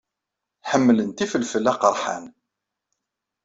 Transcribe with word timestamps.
Ḥemmlent 0.69 1.23
ifelfel 1.25 1.71
aqerḥan. 1.73 2.25